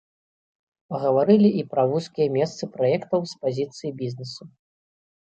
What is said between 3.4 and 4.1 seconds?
пазіцый